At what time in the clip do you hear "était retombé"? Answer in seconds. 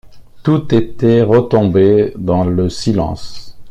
0.73-2.11